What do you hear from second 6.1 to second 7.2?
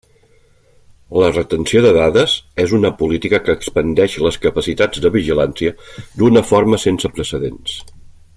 d'una forma sense